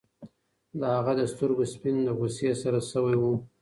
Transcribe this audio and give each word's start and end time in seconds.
د 0.79 0.81
هغه 0.95 1.13
د 1.19 1.21
سترګو 1.31 1.63
سپین 1.73 1.95
له 2.07 2.11
غوسې 2.17 2.51
سره 2.63 2.79
شوي 2.91 3.15
وو. 3.19 3.33